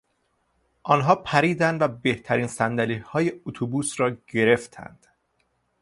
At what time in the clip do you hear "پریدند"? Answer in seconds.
1.15-1.81